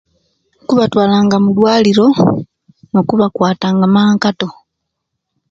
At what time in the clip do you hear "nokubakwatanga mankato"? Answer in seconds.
2.91-4.47